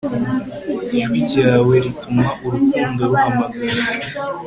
[0.97, 3.75] ijwi ryawe rituma urukundo ruhamagara